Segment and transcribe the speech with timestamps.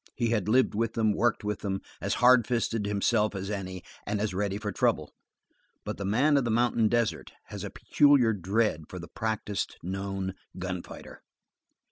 [0.15, 4.19] He had lived with them, worked with them, as hard fisted himself as any, and
[4.19, 5.11] as ready for trouble,
[5.85, 10.33] but the man of the mountain desert has a peculiar dread for the practiced, known
[10.57, 11.21] gun fighter.